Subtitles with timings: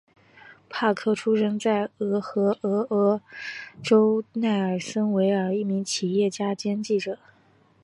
[0.67, 3.21] 帕克出生在俄亥俄
[3.83, 7.19] 州奈尔森维尔是一名企业家兼记者。